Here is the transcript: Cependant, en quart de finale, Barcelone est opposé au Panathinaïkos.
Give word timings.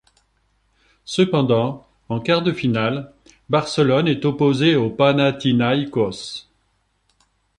Cependant, 1.05 1.85
en 2.09 2.19
quart 2.19 2.41
de 2.41 2.53
finale, 2.53 3.13
Barcelone 3.49 4.07
est 4.07 4.25
opposé 4.25 4.75
au 4.75 4.89
Panathinaïkos. 4.89 6.49